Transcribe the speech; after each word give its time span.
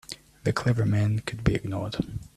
The 0.45 0.51
clever 0.51 0.83
men 0.83 1.19
could 1.19 1.43
be 1.43 1.53
ignored. 1.53 1.97